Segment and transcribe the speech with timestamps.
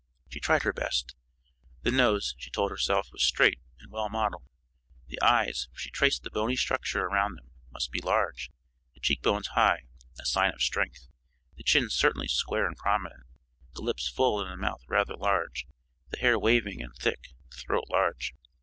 [0.29, 1.13] She tried her best.
[1.83, 4.45] The nose, she told herself, was straight and well modeled.
[5.07, 8.49] The eyes, for she traced the bony structure around them, must be large;
[8.95, 9.83] the cheek bones high,
[10.19, 11.07] a sign of strength;
[11.55, 13.27] the chin certainly square and prominent;
[13.75, 15.67] the lips full and the mouth rather large;
[16.09, 18.33] the hair waving and thick; the throat large.